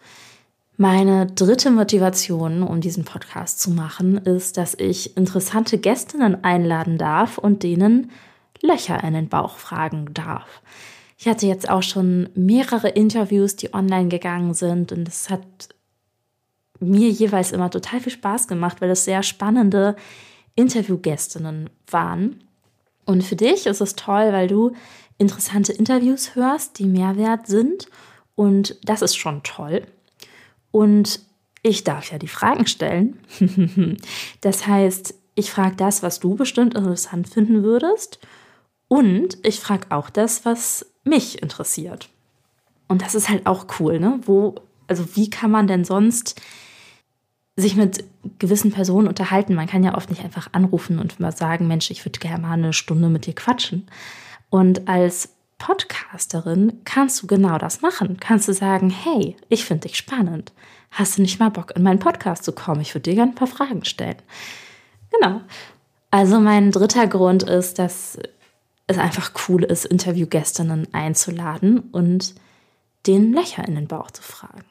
Meine 0.76 1.26
dritte 1.26 1.70
Motivation, 1.70 2.64
um 2.64 2.80
diesen 2.80 3.04
Podcast 3.04 3.60
zu 3.60 3.70
machen, 3.70 4.16
ist, 4.18 4.56
dass 4.56 4.74
ich 4.74 5.16
interessante 5.16 5.78
Gästinnen 5.78 6.42
einladen 6.42 6.98
darf 6.98 7.38
und 7.38 7.62
denen 7.62 8.10
Löcher 8.60 9.02
in 9.04 9.14
den 9.14 9.28
Bauch 9.28 9.56
fragen 9.56 10.12
darf. 10.14 10.62
Ich 11.16 11.28
hatte 11.28 11.46
jetzt 11.46 11.70
auch 11.70 11.84
schon 11.84 12.28
mehrere 12.34 12.88
Interviews, 12.88 13.54
die 13.54 13.72
online 13.72 14.08
gegangen 14.08 14.52
sind 14.52 14.90
und 14.90 15.06
es 15.06 15.30
hat 15.30 15.46
mir 16.80 17.08
jeweils 17.08 17.52
immer 17.52 17.70
total 17.70 18.00
viel 18.00 18.12
Spaß 18.12 18.48
gemacht, 18.48 18.80
weil 18.80 18.90
es 18.90 19.04
sehr 19.04 19.22
spannende 19.22 19.94
Interviewgästinnen 20.56 21.70
waren. 21.88 22.42
Und 23.04 23.22
für 23.22 23.36
dich 23.36 23.66
ist 23.66 23.80
es 23.80 23.94
toll, 23.94 24.32
weil 24.32 24.48
du 24.48 24.72
interessante 25.18 25.72
Interviews 25.72 26.34
hörst, 26.34 26.80
die 26.80 26.86
Mehrwert 26.86 27.46
sind. 27.46 27.86
Und 28.34 28.76
das 28.82 29.02
ist 29.02 29.14
schon 29.14 29.44
toll. 29.44 29.86
Und 30.74 31.20
ich 31.62 31.84
darf 31.84 32.10
ja 32.10 32.18
die 32.18 32.26
Fragen 32.26 32.66
stellen. 32.66 33.16
das 34.40 34.66
heißt, 34.66 35.14
ich 35.36 35.52
frage 35.52 35.76
das, 35.76 36.02
was 36.02 36.18
du 36.18 36.34
bestimmt 36.34 36.74
interessant 36.74 37.28
finden 37.28 37.62
würdest. 37.62 38.18
Und 38.88 39.38
ich 39.44 39.60
frage 39.60 39.86
auch 39.90 40.10
das, 40.10 40.44
was 40.44 40.92
mich 41.04 41.40
interessiert. 41.40 42.08
Und 42.88 43.02
das 43.02 43.14
ist 43.14 43.28
halt 43.28 43.46
auch 43.46 43.66
cool, 43.78 44.00
ne? 44.00 44.18
Wo, 44.24 44.56
also 44.88 45.14
wie 45.14 45.30
kann 45.30 45.52
man 45.52 45.68
denn 45.68 45.84
sonst 45.84 46.40
sich 47.54 47.76
mit 47.76 48.02
gewissen 48.40 48.72
Personen 48.72 49.06
unterhalten? 49.06 49.54
Man 49.54 49.68
kann 49.68 49.84
ja 49.84 49.94
oft 49.94 50.10
nicht 50.10 50.24
einfach 50.24 50.48
anrufen 50.50 50.98
und 50.98 51.20
mal 51.20 51.30
sagen, 51.30 51.68
Mensch, 51.68 51.88
ich 51.92 52.04
würde 52.04 52.18
gerne 52.18 52.42
mal 52.42 52.54
eine 52.54 52.72
Stunde 52.72 53.08
mit 53.08 53.26
dir 53.26 53.34
quatschen. 53.36 53.86
Und 54.50 54.88
als 54.88 55.33
Podcasterin 55.64 56.82
kannst 56.84 57.22
du 57.22 57.26
genau 57.26 57.56
das 57.56 57.80
machen. 57.80 58.18
Kannst 58.20 58.48
du 58.48 58.52
sagen, 58.52 58.90
hey, 58.90 59.34
ich 59.48 59.64
finde 59.64 59.88
dich 59.88 59.96
spannend. 59.96 60.52
Hast 60.90 61.16
du 61.16 61.22
nicht 61.22 61.40
mal 61.40 61.48
Bock, 61.48 61.72
in 61.74 61.82
meinen 61.82 62.00
Podcast 62.00 62.44
zu 62.44 62.52
kommen? 62.52 62.82
Ich 62.82 62.94
würde 62.94 63.08
dir 63.08 63.14
gerne 63.14 63.32
ein 63.32 63.34
paar 63.34 63.48
Fragen 63.48 63.82
stellen. 63.82 64.18
Genau. 65.10 65.40
Also 66.10 66.38
mein 66.38 66.70
dritter 66.70 67.06
Grund 67.06 67.44
ist, 67.44 67.78
dass 67.78 68.18
es 68.88 68.98
einfach 68.98 69.32
cool 69.48 69.64
ist, 69.64 69.86
Interviewgästinnen 69.86 70.92
einzuladen 70.92 71.80
und 71.80 72.34
den 73.06 73.32
Löcher 73.32 73.66
in 73.66 73.74
den 73.74 73.88
Bauch 73.88 74.10
zu 74.10 74.22
fragen. 74.22 74.66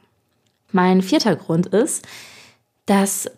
Mein 0.72 1.02
vierter 1.02 1.36
Grund 1.36 1.66
ist, 1.66 2.08
dass 2.86 3.32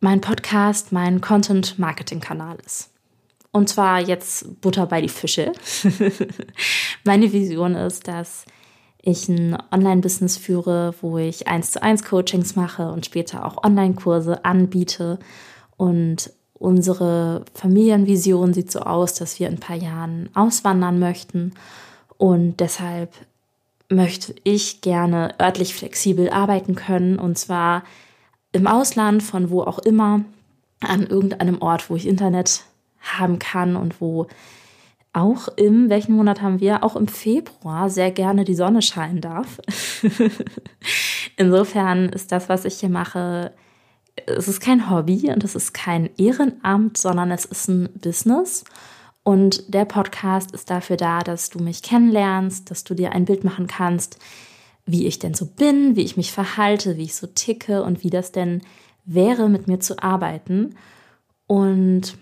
mein 0.00 0.22
Podcast 0.22 0.92
mein 0.92 1.20
Content-Marketing-Kanal 1.20 2.56
ist. 2.64 2.91
Und 3.52 3.68
zwar 3.68 4.00
jetzt 4.00 4.60
Butter 4.60 4.86
bei 4.86 5.00
die 5.00 5.08
Fische. 5.08 5.52
Meine 7.04 7.32
Vision 7.32 7.74
ist, 7.74 8.08
dass 8.08 8.44
ich 9.02 9.28
ein 9.28 9.58
Online-Business 9.70 10.38
führe, 10.38 10.94
wo 11.00 11.18
ich 11.18 11.48
eins 11.48 11.72
zu 11.72 11.82
eins 11.82 12.04
Coachings 12.04 12.56
mache 12.56 12.90
und 12.90 13.04
später 13.04 13.44
auch 13.44 13.62
Online-Kurse 13.62 14.44
anbiete 14.44 15.18
und 15.76 16.32
Unsere 16.62 17.44
Familienvision 17.54 18.54
sieht 18.54 18.70
so 18.70 18.82
aus, 18.82 19.14
dass 19.14 19.40
wir 19.40 19.48
in 19.48 19.54
ein 19.54 19.58
paar 19.58 19.74
Jahren 19.74 20.30
auswandern 20.32 21.00
möchten. 21.00 21.54
Und 22.18 22.60
deshalb 22.60 23.12
möchte 23.88 24.32
ich 24.44 24.80
gerne 24.80 25.34
örtlich 25.40 25.74
flexibel 25.74 26.30
arbeiten 26.30 26.76
können. 26.76 27.18
Und 27.18 27.36
zwar 27.36 27.82
im 28.52 28.68
Ausland, 28.68 29.24
von 29.24 29.50
wo 29.50 29.62
auch 29.62 29.80
immer, 29.80 30.20
an 30.78 31.04
irgendeinem 31.04 31.60
Ort, 31.60 31.90
wo 31.90 31.96
ich 31.96 32.06
Internet 32.06 32.62
haben 33.02 33.38
kann 33.38 33.76
und 33.76 34.00
wo 34.00 34.26
auch 35.12 35.48
im, 35.56 35.90
welchen 35.90 36.14
Monat 36.14 36.40
haben 36.40 36.60
wir? 36.60 36.82
Auch 36.82 36.96
im 36.96 37.06
Februar 37.06 37.90
sehr 37.90 38.10
gerne 38.10 38.44
die 38.44 38.54
Sonne 38.54 38.80
scheinen 38.80 39.20
darf. 39.20 39.60
Insofern 41.36 42.08
ist 42.08 42.32
das, 42.32 42.48
was 42.48 42.64
ich 42.64 42.80
hier 42.80 42.88
mache, 42.88 43.52
es 44.26 44.48
ist 44.48 44.60
kein 44.60 44.90
Hobby 44.90 45.30
und 45.30 45.44
es 45.44 45.54
ist 45.54 45.74
kein 45.74 46.10
Ehrenamt, 46.16 46.96
sondern 46.96 47.30
es 47.30 47.44
ist 47.44 47.68
ein 47.68 47.88
Business. 47.94 48.64
Und 49.22 49.72
der 49.72 49.84
Podcast 49.84 50.52
ist 50.52 50.70
dafür 50.70 50.96
da, 50.96 51.20
dass 51.20 51.50
du 51.50 51.60
mich 51.60 51.82
kennenlernst, 51.82 52.70
dass 52.70 52.84
du 52.84 52.94
dir 52.94 53.12
ein 53.12 53.24
Bild 53.24 53.44
machen 53.44 53.66
kannst, 53.66 54.18
wie 54.84 55.06
ich 55.06 55.18
denn 55.18 55.34
so 55.34 55.46
bin, 55.46 55.94
wie 55.94 56.02
ich 56.02 56.16
mich 56.16 56.32
verhalte, 56.32 56.96
wie 56.96 57.04
ich 57.04 57.14
so 57.14 57.26
ticke 57.26 57.82
und 57.82 58.02
wie 58.02 58.10
das 58.10 58.32
denn 58.32 58.62
wäre, 59.04 59.48
mit 59.48 59.68
mir 59.68 59.78
zu 59.78 60.02
arbeiten. 60.02 60.74
Und 61.46 62.18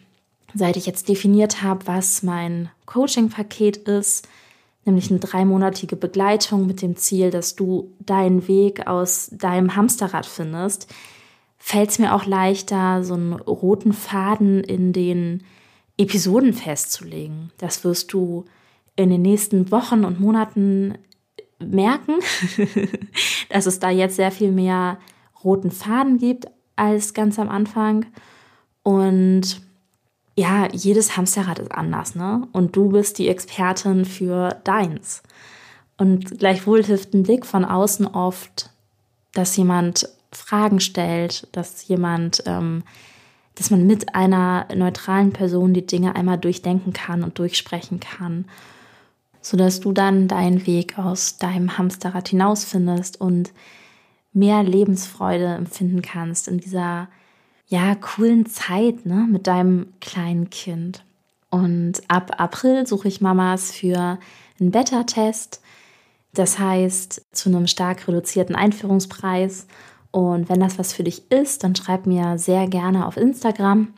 seit 0.54 0.76
ich 0.76 0.86
jetzt 0.86 1.08
definiert 1.08 1.62
habe, 1.62 1.86
was 1.86 2.22
mein 2.22 2.70
Coaching-Paket 2.86 3.76
ist, 3.78 4.28
nämlich 4.84 5.10
eine 5.10 5.20
dreimonatige 5.20 5.96
Begleitung 5.96 6.66
mit 6.66 6.82
dem 6.82 6.96
Ziel, 6.96 7.30
dass 7.30 7.56
du 7.56 7.92
deinen 8.00 8.48
Weg 8.48 8.86
aus 8.86 9.30
deinem 9.32 9.76
Hamsterrad 9.76 10.26
findest, 10.26 10.92
fällt 11.58 11.90
es 11.90 11.98
mir 11.98 12.14
auch 12.14 12.24
leichter, 12.24 13.04
so 13.04 13.14
einen 13.14 13.34
roten 13.34 13.92
Faden 13.92 14.64
in 14.64 14.92
den 14.92 15.42
Episoden 15.98 16.54
festzulegen. 16.54 17.52
Das 17.58 17.84
wirst 17.84 18.12
du 18.12 18.46
in 18.96 19.10
den 19.10 19.22
nächsten 19.22 19.70
Wochen 19.70 20.04
und 20.04 20.18
Monaten 20.18 20.94
merken, 21.58 22.14
dass 23.50 23.66
es 23.66 23.78
da 23.78 23.90
jetzt 23.90 24.16
sehr 24.16 24.32
viel 24.32 24.50
mehr 24.50 24.98
roten 25.44 25.70
Faden 25.70 26.18
gibt 26.18 26.46
als 26.76 27.12
ganz 27.12 27.38
am 27.38 27.50
Anfang. 27.50 28.06
Und 28.82 29.60
ja, 30.40 30.68
jedes 30.72 31.18
Hamsterrad 31.18 31.58
ist 31.58 31.70
anders, 31.70 32.14
ne? 32.14 32.48
Und 32.52 32.74
du 32.74 32.88
bist 32.88 33.18
die 33.18 33.28
Expertin 33.28 34.06
für 34.06 34.58
deins. 34.64 35.22
Und 35.98 36.38
gleichwohl 36.38 36.82
hilft 36.82 37.12
ein 37.12 37.24
Blick 37.24 37.44
von 37.44 37.62
außen 37.62 38.06
oft, 38.06 38.70
dass 39.34 39.54
jemand 39.58 40.08
Fragen 40.32 40.80
stellt, 40.80 41.46
dass 41.52 41.86
jemand, 41.86 42.42
ähm, 42.46 42.84
dass 43.54 43.70
man 43.70 43.86
mit 43.86 44.14
einer 44.14 44.66
neutralen 44.74 45.34
Person 45.34 45.74
die 45.74 45.84
Dinge 45.84 46.16
einmal 46.16 46.38
durchdenken 46.38 46.94
kann 46.94 47.22
und 47.22 47.38
durchsprechen 47.38 48.00
kann, 48.00 48.46
sodass 49.42 49.80
du 49.80 49.92
dann 49.92 50.26
deinen 50.26 50.66
Weg 50.66 50.98
aus 50.98 51.36
deinem 51.36 51.76
Hamsterrad 51.76 52.28
hinausfindest 52.28 53.20
und 53.20 53.52
mehr 54.32 54.62
Lebensfreude 54.62 55.48
empfinden 55.48 56.00
kannst 56.00 56.48
in 56.48 56.60
dieser 56.60 57.08
ja 57.70 57.94
coolen 57.94 58.46
Zeit 58.46 59.06
ne, 59.06 59.26
mit 59.30 59.46
deinem 59.46 59.94
kleinen 60.00 60.50
Kind. 60.50 61.04
Und 61.50 62.02
ab 62.08 62.32
April 62.38 62.86
suche 62.86 63.08
ich 63.08 63.20
Mamas 63.20 63.72
für 63.72 64.18
einen 64.60 64.70
Beta-Test. 64.70 65.62
Das 66.34 66.58
heißt, 66.58 67.24
zu 67.32 67.48
einem 67.48 67.66
stark 67.66 68.06
reduzierten 68.06 68.54
Einführungspreis 68.54 69.66
und 70.10 70.48
wenn 70.48 70.60
das 70.60 70.78
was 70.78 70.92
für 70.92 71.04
dich 71.04 71.30
ist, 71.30 71.64
dann 71.64 71.74
schreib 71.74 72.06
mir 72.06 72.38
sehr 72.38 72.68
gerne 72.68 73.06
auf 73.06 73.16
Instagram. 73.16 73.88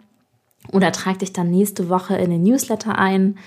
Oder 0.71 0.93
trag 0.93 1.19
dich 1.19 1.33
dann 1.33 1.51
nächste 1.51 1.89
Woche 1.89 2.17
in 2.17 2.31
den 2.31 2.43
Newsletter 2.43 2.97
ein 2.97 3.39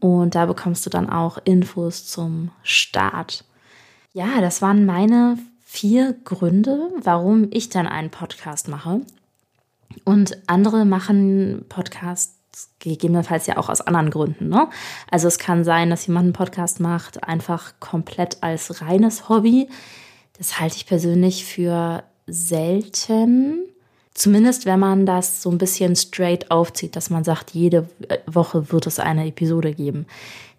und 0.00 0.34
da 0.34 0.46
bekommst 0.46 0.84
du 0.86 0.90
dann 0.90 1.10
auch 1.10 1.38
Infos 1.44 2.06
zum 2.06 2.50
Start. 2.62 3.44
Ja, 4.12 4.40
das 4.40 4.62
waren 4.62 4.84
meine 4.84 5.38
vier 5.64 6.14
Gründe, 6.24 6.90
warum 7.02 7.48
ich 7.50 7.70
dann 7.70 7.86
einen 7.86 8.10
Podcast 8.10 8.68
mache. 8.68 9.00
Und 10.04 10.36
andere 10.46 10.84
machen 10.84 11.64
Podcasts 11.68 12.38
gegebenenfalls 12.78 13.46
ja 13.46 13.56
auch 13.56 13.68
aus 13.68 13.80
anderen 13.80 14.10
Gründen. 14.10 14.48
Ne? 14.48 14.68
Also 15.10 15.28
es 15.28 15.38
kann 15.38 15.64
sein, 15.64 15.90
dass 15.90 16.06
jemand 16.06 16.24
einen 16.24 16.32
Podcast 16.32 16.80
macht, 16.80 17.24
einfach 17.24 17.74
komplett 17.80 18.42
als 18.42 18.82
reines 18.82 19.28
Hobby. 19.28 19.68
Das 20.38 20.60
halte 20.60 20.76
ich 20.76 20.86
persönlich 20.86 21.44
für 21.44 22.02
selten. 22.26 23.60
Zumindest 24.14 24.66
wenn 24.66 24.78
man 24.78 25.06
das 25.06 25.42
so 25.42 25.50
ein 25.50 25.58
bisschen 25.58 25.96
straight 25.96 26.50
aufzieht, 26.50 26.96
dass 26.96 27.08
man 27.08 27.24
sagt, 27.24 27.52
jede 27.52 27.88
Woche 28.26 28.70
wird 28.70 28.86
es 28.86 28.98
eine 28.98 29.26
Episode 29.26 29.72
geben. 29.72 30.06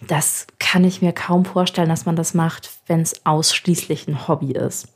Das 0.07 0.47
kann 0.59 0.83
ich 0.83 1.01
mir 1.01 1.13
kaum 1.13 1.45
vorstellen, 1.45 1.89
dass 1.89 2.05
man 2.05 2.15
das 2.15 2.33
macht, 2.33 2.71
wenn 2.87 3.01
es 3.01 3.25
ausschließlich 3.25 4.07
ein 4.07 4.27
Hobby 4.27 4.53
ist. 4.53 4.87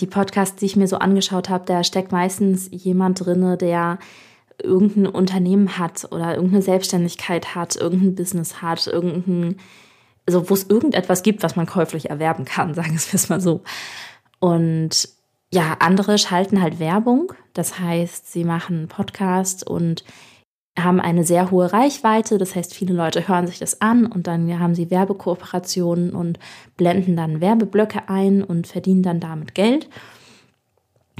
Die 0.00 0.06
Podcasts, 0.06 0.56
die 0.56 0.66
ich 0.66 0.76
mir 0.76 0.88
so 0.88 0.96
angeschaut 0.96 1.48
habe, 1.48 1.64
da 1.66 1.84
steckt 1.84 2.12
meistens 2.12 2.68
jemand 2.72 3.24
drin, 3.24 3.58
der 3.58 3.98
irgendein 4.62 5.06
Unternehmen 5.06 5.78
hat 5.78 6.06
oder 6.10 6.34
irgendeine 6.34 6.62
Selbstständigkeit 6.62 7.54
hat, 7.54 7.76
irgendein 7.76 8.14
Business 8.14 8.62
hat, 8.62 8.86
irgendein, 8.86 9.56
also 10.26 10.48
wo 10.48 10.54
es 10.54 10.68
irgendetwas 10.68 11.22
gibt, 11.22 11.42
was 11.42 11.56
man 11.56 11.66
käuflich 11.66 12.10
erwerben 12.10 12.44
kann, 12.44 12.74
sagen 12.74 12.92
wir 12.92 13.14
es 13.14 13.28
mal 13.28 13.40
so. 13.40 13.62
Und 14.38 15.08
ja, 15.52 15.76
andere 15.80 16.18
schalten 16.18 16.62
halt 16.62 16.78
Werbung. 16.78 17.32
Das 17.54 17.78
heißt, 17.78 18.30
sie 18.30 18.44
machen 18.44 18.88
Podcast 18.88 19.66
und 19.66 20.04
haben 20.84 21.00
eine 21.00 21.24
sehr 21.24 21.50
hohe 21.50 21.72
Reichweite. 21.72 22.38
Das 22.38 22.54
heißt, 22.54 22.74
viele 22.74 22.94
Leute 22.94 23.28
hören 23.28 23.46
sich 23.46 23.58
das 23.58 23.80
an 23.80 24.06
und 24.06 24.26
dann 24.26 24.58
haben 24.58 24.74
sie 24.74 24.90
Werbekooperationen 24.90 26.10
und 26.10 26.38
blenden 26.76 27.16
dann 27.16 27.40
Werbeblöcke 27.40 28.08
ein 28.08 28.42
und 28.42 28.66
verdienen 28.66 29.02
dann 29.02 29.20
damit 29.20 29.54
Geld 29.54 29.88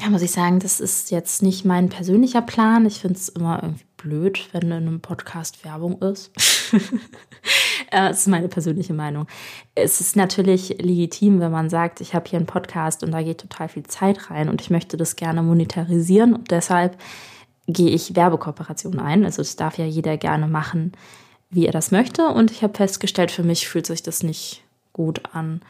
ja, 0.00 0.08
muss 0.08 0.22
ich 0.22 0.30
sagen, 0.30 0.60
das 0.60 0.80
ist 0.80 1.10
jetzt 1.10 1.42
nicht 1.42 1.64
mein 1.64 1.88
persönlicher 1.88 2.40
Plan. 2.40 2.86
Ich 2.86 3.00
finde 3.00 3.18
es 3.18 3.28
immer 3.28 3.62
irgendwie 3.62 3.84
blöd, 3.96 4.48
wenn 4.52 4.62
in 4.62 4.72
einem 4.72 5.00
Podcast 5.00 5.62
Werbung 5.64 6.00
ist. 6.00 6.30
das 7.90 8.20
ist 8.20 8.28
meine 8.28 8.48
persönliche 8.48 8.94
Meinung. 8.94 9.26
Es 9.74 10.00
ist 10.00 10.16
natürlich 10.16 10.76
legitim, 10.80 11.40
wenn 11.40 11.52
man 11.52 11.68
sagt, 11.68 12.00
ich 12.00 12.14
habe 12.14 12.28
hier 12.28 12.38
einen 12.38 12.46
Podcast 12.46 13.04
und 13.04 13.10
da 13.10 13.22
geht 13.22 13.42
total 13.42 13.68
viel 13.68 13.82
Zeit 13.82 14.30
rein 14.30 14.48
und 14.48 14.62
ich 14.62 14.70
möchte 14.70 14.96
das 14.96 15.16
gerne 15.16 15.42
monetarisieren 15.42 16.34
und 16.34 16.50
deshalb 16.50 16.96
gehe 17.72 17.90
ich 17.90 18.16
Werbekooperationen 18.16 19.00
ein. 19.00 19.24
Also 19.24 19.42
das 19.42 19.56
darf 19.56 19.78
ja 19.78 19.84
jeder 19.84 20.16
gerne 20.16 20.48
machen, 20.48 20.92
wie 21.50 21.66
er 21.66 21.72
das 21.72 21.90
möchte. 21.90 22.28
Und 22.28 22.50
ich 22.50 22.62
habe 22.62 22.74
festgestellt, 22.74 23.30
für 23.30 23.42
mich 23.42 23.68
fühlt 23.68 23.86
sich 23.86 24.02
das 24.02 24.22
nicht 24.22 24.62
gut 24.92 25.22
an. 25.32 25.60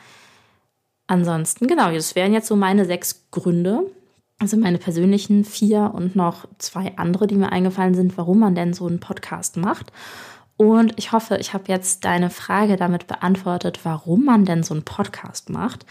Ansonsten, 1.06 1.66
genau, 1.66 1.90
das 1.90 2.14
wären 2.14 2.32
jetzt 2.32 2.46
so 2.46 2.56
meine 2.56 2.84
sechs 2.84 3.26
Gründe, 3.30 3.82
also 4.38 4.56
meine 4.56 4.78
persönlichen 4.78 5.44
vier 5.44 5.90
und 5.94 6.14
noch 6.14 6.46
zwei 6.58 6.96
andere, 6.96 7.26
die 7.26 7.34
mir 7.34 7.52
eingefallen 7.52 7.94
sind, 7.94 8.16
warum 8.16 8.38
man 8.38 8.54
denn 8.54 8.72
so 8.72 8.86
einen 8.86 9.00
Podcast 9.00 9.56
macht. 9.56 9.92
Und 10.56 10.92
ich 10.98 11.12
hoffe, 11.12 11.38
ich 11.38 11.52
habe 11.54 11.64
jetzt 11.68 12.04
deine 12.04 12.30
Frage 12.30 12.76
damit 12.76 13.06
beantwortet, 13.06 13.80
warum 13.82 14.24
man 14.24 14.44
denn 14.44 14.62
so 14.62 14.74
einen 14.74 14.84
Podcast 14.84 15.50
macht. 15.50 15.86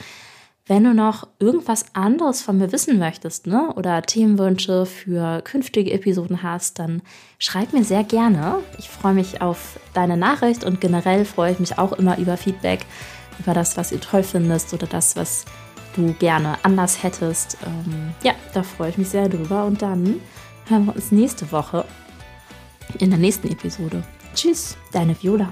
Wenn 0.69 0.83
du 0.83 0.93
noch 0.93 1.27
irgendwas 1.39 1.95
anderes 1.95 2.43
von 2.43 2.59
mir 2.59 2.71
wissen 2.71 2.99
möchtest, 2.99 3.47
ne, 3.47 3.73
oder 3.75 4.03
Themenwünsche 4.03 4.85
für 4.85 5.41
künftige 5.41 5.91
Episoden 5.91 6.43
hast, 6.43 6.77
dann 6.77 7.01
schreib 7.39 7.73
mir 7.73 7.83
sehr 7.83 8.03
gerne. 8.03 8.59
Ich 8.77 8.87
freue 8.87 9.15
mich 9.15 9.41
auf 9.41 9.79
deine 9.95 10.15
Nachricht 10.15 10.63
und 10.63 10.79
generell 10.79 11.25
freue 11.25 11.53
ich 11.53 11.59
mich 11.59 11.79
auch 11.79 11.93
immer 11.93 12.19
über 12.19 12.37
Feedback, 12.37 12.85
über 13.39 13.55
das, 13.55 13.77
was 13.77 13.89
du 13.89 13.99
toll 13.99 14.21
findest 14.21 14.71
oder 14.71 14.85
das, 14.85 15.15
was 15.15 15.45
du 15.95 16.13
gerne 16.13 16.59
anders 16.61 17.01
hättest. 17.01 17.57
Ähm, 17.65 18.13
ja, 18.21 18.33
da 18.53 18.61
freue 18.61 18.91
ich 18.91 18.99
mich 18.99 19.09
sehr 19.09 19.27
drüber. 19.27 19.65
Und 19.65 19.81
dann 19.81 20.21
hören 20.67 20.85
wir 20.85 20.95
uns 20.95 21.11
nächste 21.11 21.51
Woche 21.51 21.83
in 22.99 23.09
der 23.09 23.17
nächsten 23.17 23.47
Episode. 23.47 24.03
Tschüss, 24.35 24.77
deine 24.91 25.19
Viola. 25.19 25.51